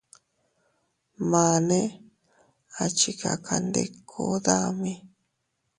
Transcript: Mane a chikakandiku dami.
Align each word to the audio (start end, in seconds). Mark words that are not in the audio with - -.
Mane 1.31 1.79
a 2.83 2.85
chikakandiku 2.97 4.21
dami. 4.45 4.93